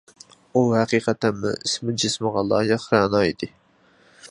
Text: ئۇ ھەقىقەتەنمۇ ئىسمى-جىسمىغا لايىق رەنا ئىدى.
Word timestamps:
ئۇ 0.53 0.61
ھەقىقەتەنمۇ 0.75 1.51
ئىسمى-جىسمىغا 1.67 2.45
لايىق 2.53 2.89
رەنا 2.95 3.25
ئىدى. 3.29 3.53